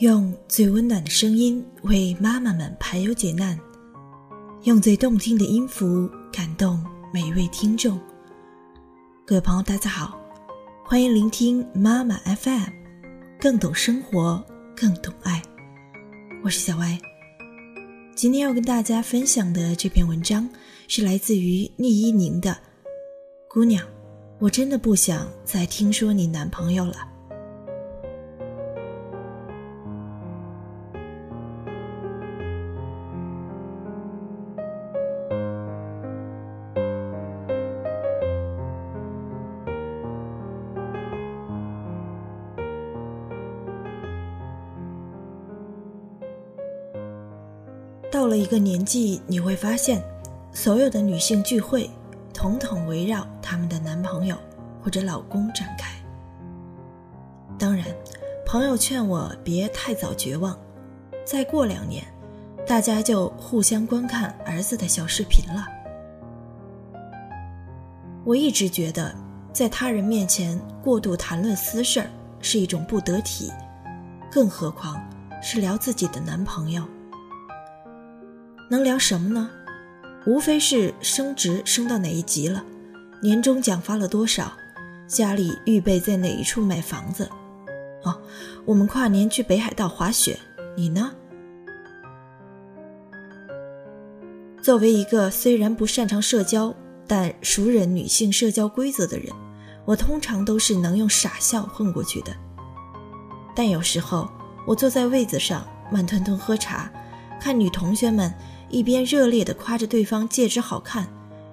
[0.00, 3.60] 用最温暖的声音为妈妈们排忧解难，
[4.62, 8.00] 用最动听的音符感动每一位听众。
[9.26, 10.18] 各位朋友，大家好，
[10.86, 12.70] 欢迎聆听妈妈 FM，
[13.38, 14.42] 更懂生活，
[14.74, 15.42] 更懂爱。
[16.42, 16.98] 我是小歪。
[18.16, 20.48] 今天要跟大家分享的这篇文章
[20.88, 22.52] 是来自于聂一宁的
[23.50, 23.84] 《姑娘》，
[24.38, 27.09] 我真的不想再听说你男朋友了。
[48.10, 50.02] 到了一个年纪，你会发现，
[50.52, 51.88] 所有的女性聚会，
[52.34, 54.36] 统统围绕他们的男朋友
[54.82, 55.92] 或者老公展开。
[57.56, 57.86] 当然，
[58.44, 60.58] 朋友劝我别太早绝望，
[61.24, 62.04] 再过两年，
[62.66, 65.64] 大家就互相观看儿子的小视频了。
[68.24, 69.14] 我一直觉得，
[69.52, 73.52] 在他人面前过度谈论私事儿是一种不得体，
[74.32, 75.00] 更何况
[75.40, 76.82] 是聊自己的男朋友。
[78.70, 79.50] 能聊什么呢？
[80.26, 82.64] 无非是升职升到哪一级了，
[83.20, 84.52] 年终奖发了多少，
[85.08, 87.28] 家里预备在哪一处买房子。
[88.04, 88.16] 哦，
[88.64, 90.38] 我们跨年去北海道滑雪，
[90.76, 91.10] 你呢？
[94.62, 96.72] 作为一个虽然不擅长社交，
[97.08, 99.34] 但熟忍女性社交规则的人，
[99.84, 102.32] 我通常都是能用傻笑混过去的。
[103.56, 104.30] 但有时候，
[104.64, 106.88] 我坐在位子上慢吞吞喝茶，
[107.40, 108.32] 看女同学们。
[108.70, 111.06] 一边热烈地夸着对方戒指好看，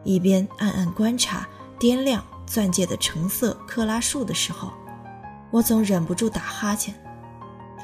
[0.04, 1.48] 一边暗暗观察
[1.80, 4.72] 掂量钻戒的成色克拉数的时候，
[5.52, 6.94] 我总忍不住打哈欠。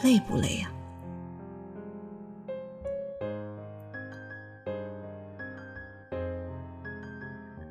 [0.04, 0.70] 累不累呀？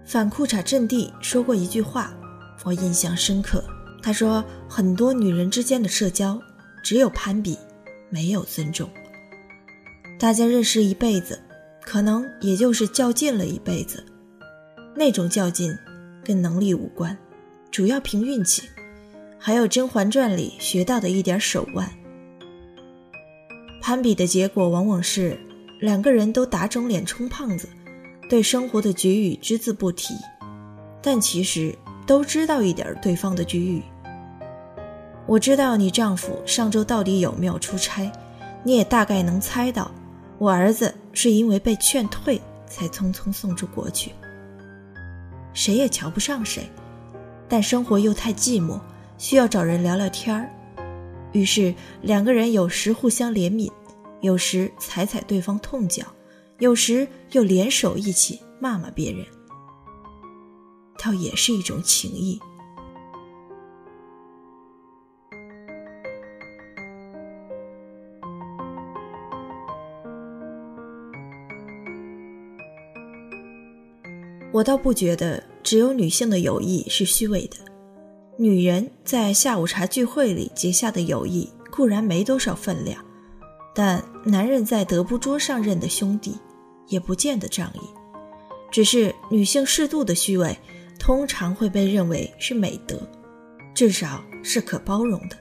[0.05, 2.13] 反裤衩阵地说过一句话，
[2.65, 3.63] 我印象深刻。
[4.03, 6.41] 他说：“很多女人之间的社交，
[6.83, 7.57] 只有攀比，
[8.11, 8.91] 没有尊重。
[10.19, 11.41] 大家认识一辈子。”
[11.85, 14.05] 可能也就是较劲了一辈子，
[14.97, 15.77] 那种较劲
[16.25, 17.17] 跟能力无关，
[17.71, 18.63] 主要凭运气，
[19.39, 21.89] 还有《甄嬛传》里学到的一点手腕。
[23.81, 25.37] 攀比的结果往往是
[25.81, 27.69] 两个人都打肿脸充胖子，
[28.29, 30.15] 对生活的局域只字不提，
[31.03, 31.77] 但其实
[32.07, 33.83] 都知道一点对方的局域。
[35.27, 38.11] 我知道你丈夫上周到底有没有出差，
[38.63, 39.91] 你也大概能猜到。
[40.43, 44.11] 我儿子是因为被劝退，才匆匆送出国去。
[45.55, 46.69] 谁也瞧不上谁，
[47.49, 48.81] 但生活又太寂寞，
[49.19, 50.51] 需要找人聊聊天儿。
[51.31, 53.71] 于是两个人有时互相怜悯，
[54.21, 56.05] 有时踩踩对方痛脚，
[56.59, 59.25] 有时又联手一起骂骂别人，
[60.99, 62.41] 倒也是一种情谊。
[74.53, 77.57] 我倒不觉得只有女性的友谊是虚伪的，
[78.37, 83.03] 女人在下午茶聚会里结下的友谊固然没多少分量，
[83.75, 86.37] 但男人在德不桌上认的兄弟，
[86.89, 87.81] 也不见得仗义。
[88.71, 90.55] 只是女性适度的虚伪，
[90.99, 93.01] 通常会被认为是美德，
[93.75, 95.37] 至少是可包容的。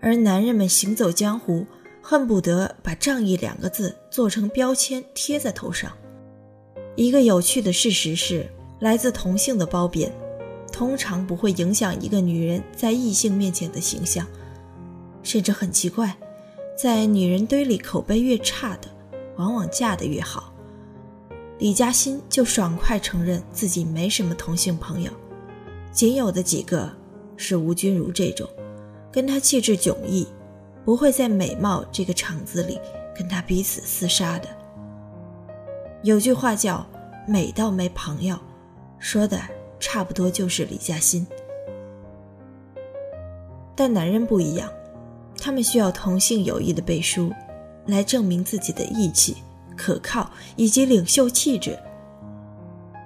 [0.00, 1.66] 而男人们行走江湖，
[2.00, 5.90] 恨不得把仗义两个字做成标签贴在头上。
[6.96, 10.12] 一个有趣的事实是，来自同性的褒贬，
[10.72, 14.26] 通常不会影响一个女人在异性面前的形象，
[15.22, 16.16] 甚至很奇怪，
[16.78, 18.88] 在女人堆里口碑越差的，
[19.36, 20.52] 往往嫁得越好。
[21.58, 25.10] 李嘉欣就爽快承认自己没什么同性朋友，
[25.92, 26.90] 仅有的几个
[27.36, 28.48] 是吴君如这种，
[29.10, 30.26] 跟她气质迥异，
[30.84, 32.78] 不会在美貌这个场子里
[33.16, 34.48] 跟她彼此厮杀的。
[36.04, 36.86] 有句话叫
[37.26, 38.38] “美到没朋友”，
[39.00, 39.40] 说的
[39.80, 41.26] 差不多就是李嘉欣。
[43.74, 44.70] 但男人不一样，
[45.40, 47.32] 他们需要同性友谊的背书，
[47.86, 49.38] 来证明自己的义气、
[49.78, 51.78] 可靠以及领袖气质。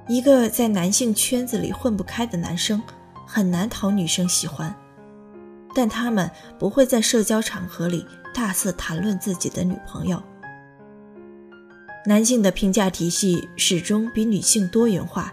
[0.08, 2.82] 一个在男性圈子里混不开的男生，
[3.24, 4.74] 很难讨女生喜欢，
[5.72, 6.28] 但他们
[6.58, 8.04] 不会在社交场合里
[8.34, 10.20] 大肆谈论自己的女朋友。
[12.08, 15.30] 男性的评价体系始终比女性多元化，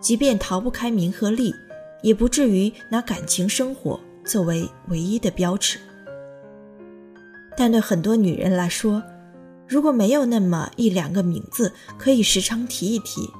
[0.00, 1.54] 即便逃不开名和利，
[2.00, 5.78] 也不至于拿感情生活作为唯一的标尺。
[7.58, 9.02] 但对很多女人来说，
[9.66, 13.30] 如果没有那么一两个名字可以时常提一提，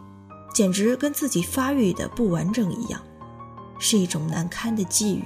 [0.53, 3.01] 简直跟自己发育的不完整一样，
[3.79, 5.25] 是一种难堪的际遇。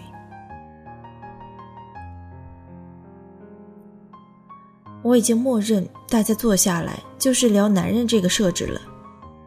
[5.02, 8.80] 我已经默认大家坐下来就是聊男人这个设置了，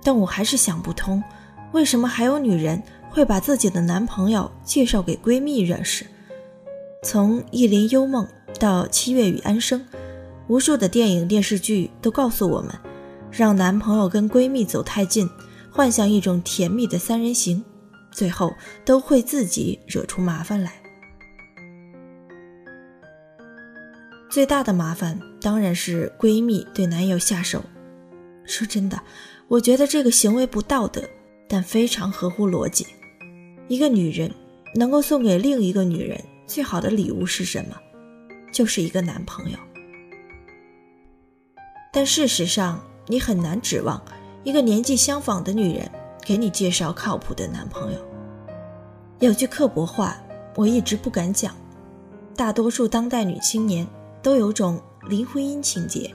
[0.02, 1.22] 但我还是想不通，
[1.74, 6.06] 为什么还有女人会把自己的男朋友介绍给闺蜜认识？
[7.04, 8.26] 从《一帘幽梦》
[8.58, 9.78] 到《七月与安生》，
[10.48, 12.74] 无数的电影电视剧都告诉我们，
[13.30, 15.30] 让男朋友跟闺蜜走太近，
[15.70, 17.62] 幻想一种甜蜜的三人行，
[18.10, 18.54] 最后
[18.86, 20.72] 都会自己惹出麻烦来。
[24.30, 27.62] 最大的麻烦当然是闺蜜对男友下手。
[28.46, 29.00] 说真的，
[29.48, 31.02] 我觉得这个行为不道德，
[31.48, 32.86] 但非常合乎逻辑。
[33.68, 34.32] 一个女人
[34.76, 37.76] 能够送给另一个女人最好的礼物是什么？
[38.52, 39.58] 就是一个男朋友。
[41.92, 44.04] 但事实上，你很难指望
[44.44, 45.90] 一个年纪相仿的女人
[46.22, 48.00] 给你介绍靠谱的男朋友。
[49.20, 50.18] 有句刻薄话，
[50.56, 51.56] 我一直不敢讲。
[52.36, 53.88] 大多数当代女青年。
[54.26, 56.12] 都有种林徽因情节，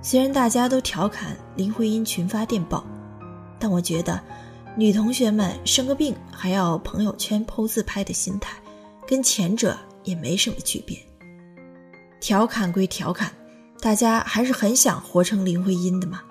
[0.00, 2.86] 虽然大家都调侃林徽因群发电报，
[3.58, 4.22] 但我觉得
[4.76, 8.56] 女同学们生个病还要朋友圈剖自拍的心态，
[9.04, 10.96] 跟前者也没什么区别。
[12.20, 13.32] 调侃归调侃，
[13.80, 16.22] 大家还是很想活成林徽因的嘛。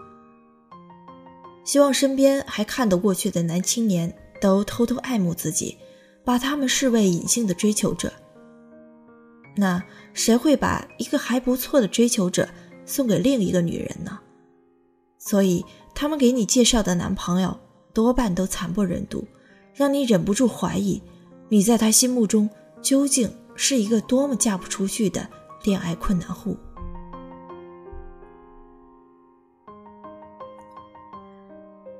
[1.66, 5.78] 希望身边还看得过去的男青年都偷偷爱慕自己，
[6.24, 8.10] 把他们视为隐性的追求者。
[9.56, 9.84] 那
[10.14, 12.48] 谁会把一个还不错的追求者
[12.86, 14.20] 送给另一个女人呢？
[15.18, 15.64] 所以
[15.96, 17.58] 他们给你介绍的男朋友
[17.94, 19.26] 多半都惨不忍睹，
[19.74, 21.02] 让你忍不住怀疑，
[21.50, 22.50] 你在他心目中
[22.82, 25.30] 究竟是一个多么嫁不出去的
[25.64, 26.58] 恋爱困难户。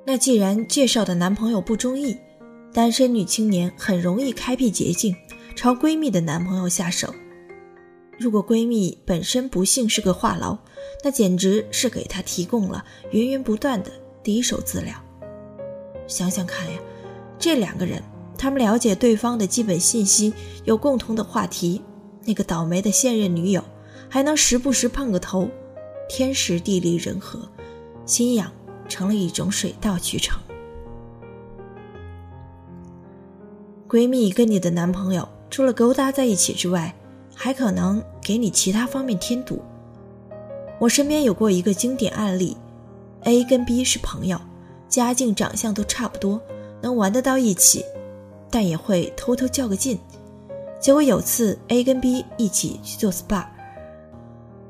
[0.06, 2.18] 那既然介绍的男朋友不中意，
[2.74, 5.16] 单身女青年很容易开辟捷径，
[5.56, 7.14] 朝闺蜜的男朋友下手。
[8.24, 10.58] 如果闺蜜本身不幸是个话痨，
[11.04, 12.82] 那简直是给她提供了
[13.12, 13.92] 源源不断的
[14.24, 14.96] 第一手资料。
[16.08, 16.80] 想想看呀，
[17.38, 18.02] 这两个人，
[18.38, 20.34] 他们了解对方的基本信息，
[20.64, 21.82] 有共同的话题，
[22.24, 23.62] 那个倒霉的现任女友
[24.08, 25.50] 还能时不时碰个头，
[26.08, 27.42] 天时地利人和，
[28.06, 28.50] 心痒
[28.88, 30.42] 成了一种水到渠成。
[33.90, 36.96] 闺蜜跟你的男朋友除了勾搭在一起之外，
[37.36, 39.62] 还可能给你其他方面添堵。
[40.80, 42.58] 我身边有过一个经典案例
[43.24, 44.40] ：A 跟 B 是朋友，
[44.90, 46.42] 家境、长相都差不多，
[46.82, 47.84] 能玩得到一起，
[48.50, 49.98] 但也会偷偷较个劲。
[50.80, 53.46] 结果有次 A 跟 B 一起去做 SPA，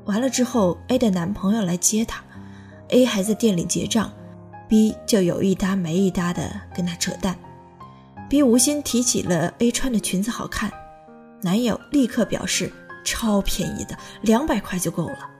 [0.04, 2.22] 完了之后 A 的男朋友来接她
[2.90, 4.12] ，A 还在店里结账
[4.68, 7.36] ，B 就有一搭没一搭的跟他扯淡。
[8.28, 10.72] B 无心提起了 A 穿的裙子好看。
[11.44, 12.72] 男友立刻表示
[13.04, 15.30] 超便宜的，两百块就够了。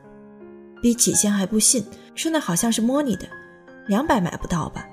[0.83, 1.83] B 起先还不信，
[2.15, 3.27] 说那好像是摸你的，
[3.87, 4.87] 两百买不到吧？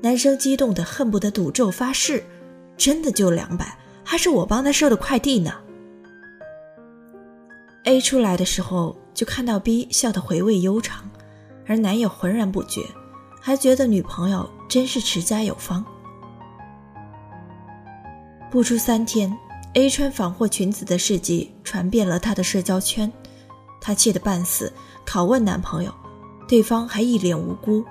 [0.00, 2.24] 男生激动的恨不得赌咒发誓，
[2.78, 5.52] 真的就两百，还是我帮他收的快递呢。
[7.84, 11.10] A 出来的时候就看到 B 笑得回味悠长，
[11.66, 12.86] 而男友浑然不觉，
[13.38, 15.84] 还觉得女朋友真是持家有方。
[18.50, 19.30] 不出三天。
[19.78, 23.12] A 穿仿货裙子的事迹传遍了她的社交圈，
[23.80, 24.72] 她气得半死，
[25.06, 25.94] 拷问男朋友，
[26.48, 27.84] 对方还一脸无辜：“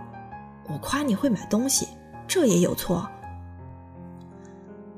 [0.68, 1.88] 我夸你会买东西，
[2.28, 3.08] 这也有错？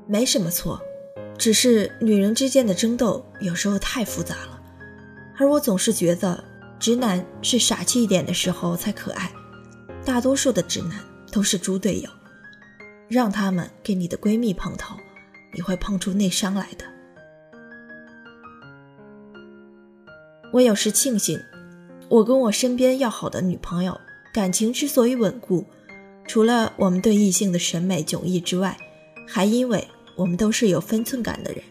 [0.08, 0.80] 没什么错，
[1.38, 4.60] 只是女人之间的争斗有时候太复杂了，
[5.38, 6.42] 而我总是觉得
[6.80, 9.30] 直男是傻气一点的时候才可爱，
[10.04, 10.98] 大多数的直男
[11.30, 12.10] 都是猪队友，
[13.06, 14.96] 让他们给你的闺蜜碰头。”
[15.52, 16.84] 你会碰出内伤来的。
[20.52, 21.40] 我有时庆幸，
[22.08, 24.00] 我跟我身边要好的女朋友
[24.34, 25.64] 感情之所以稳固，
[26.26, 28.76] 除了我们对异性的审美迥异之外，
[29.28, 31.62] 还因为我们都是有分寸感的人。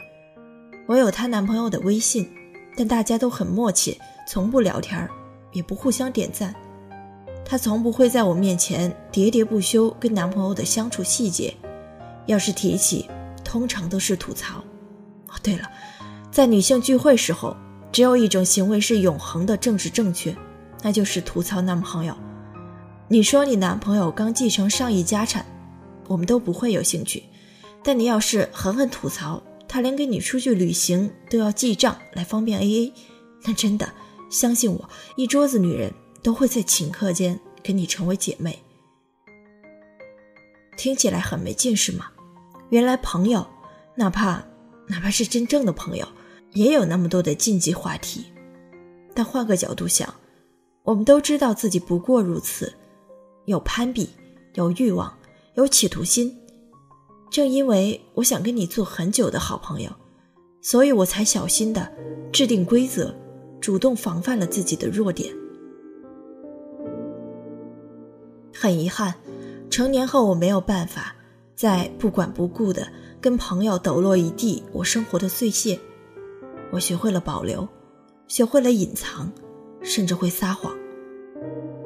[0.87, 2.29] 我有她男朋友的微信，
[2.77, 5.09] 但大家都很默契，从不聊天儿，
[5.51, 6.55] 也不互相点赞。
[7.43, 11.53] 她从不会在我面前喋喋不休跟男朋友的相处细节，
[12.27, 13.09] 要是提起。
[13.49, 14.59] 通常都是吐槽。
[15.27, 15.67] 哦，对了，
[16.31, 17.57] 在女性聚会时候，
[17.91, 20.35] 只有一种行为是永恒的政治正确，
[20.83, 22.15] 那就是吐槽男朋友。
[23.07, 25.43] 你说你男朋友刚继承上亿家产，
[26.07, 27.23] 我们都不会有兴趣。
[27.83, 32.93] 但你要是狠狠吐槽他连跟你出去旅行都要记账来方便 AA，
[33.45, 33.91] 那真的，
[34.29, 35.91] 相信我，一桌子女人
[36.21, 38.59] 都会在顷刻间跟你成为姐妹。
[40.77, 42.11] 听起来很没劲是吗？
[42.69, 43.45] 原来朋友，
[43.95, 44.43] 哪怕
[44.87, 46.07] 哪怕是真正的朋友，
[46.53, 48.25] 也有那么多的禁忌话题。
[49.13, 50.13] 但换个角度想，
[50.83, 52.71] 我们都知道自己不过如此，
[53.45, 54.09] 有攀比，
[54.53, 55.11] 有欲望，
[55.55, 56.35] 有企图心。
[57.31, 59.91] 正因为我想跟你做很久的好朋友，
[60.61, 61.91] 所以我才小心的
[62.31, 63.13] 制定规则，
[63.59, 65.33] 主动防范了自己的弱点。
[68.53, 69.13] 很遗憾，
[69.69, 71.15] 成年后我没有办法
[71.59, 72.87] 在不管不顾的
[73.19, 75.77] 跟朋友抖落一地我生活的碎屑。
[76.71, 77.67] 我学会了保留，
[78.29, 79.29] 学会了隐藏，
[79.81, 80.73] 甚至会撒谎。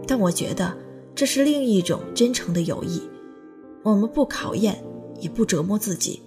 [0.05, 0.77] 但我觉得
[1.15, 3.01] 这是另一种真诚的友谊。
[3.81, 4.79] 我们不考验。
[5.19, 6.21] 也不折磨自己，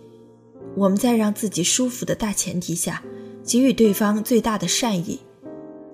[0.75, 3.03] 我们在让自己舒服的大前提下，
[3.45, 5.21] 给予对方最大的善意。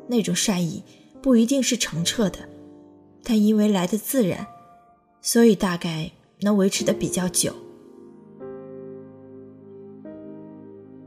[0.06, 0.84] 那种善意
[1.20, 2.48] 不一定是澄澈的，
[3.24, 4.46] 但因为来的自然，
[5.20, 7.52] 所以大概能维持的比较久。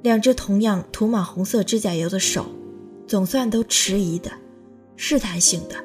[0.01, 2.45] 两只同样涂满红色指甲油的手，
[3.07, 4.31] 总算都迟疑的、
[4.95, 5.75] 试探性的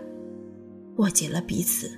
[0.97, 1.90] 握紧了彼此。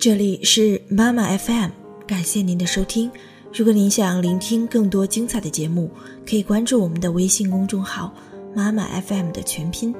[0.00, 1.70] 这里是妈妈 FM，
[2.06, 3.10] 感谢您的收听。
[3.50, 5.90] 如果您想聆听更多精彩的节目，
[6.28, 8.12] 可以关注我们的微信公众号
[8.54, 9.94] “妈妈 FM” 的全拼，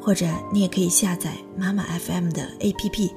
[0.00, 3.10] 或者你也可以下载妈妈 FM 的 APP。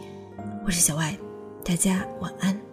[0.65, 1.17] 我是小外，
[1.63, 2.66] 大家晚安。